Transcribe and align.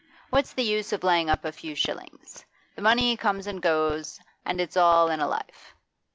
What's 0.31 0.51
the 0.53 0.63
use 0.63 0.91
of 0.93 1.03
laying 1.03 1.29
up 1.29 1.45
a 1.45 1.51
few 1.51 1.75
shillings? 1.75 2.43
The 2.75 2.81
money 2.81 3.15
comes 3.15 3.45
and 3.45 3.61
goes, 3.61 4.19
and 4.43 4.59
it's 4.59 4.75
all 4.75 5.11
in 5.11 5.19
a 5.19 5.27
life." 5.27 5.75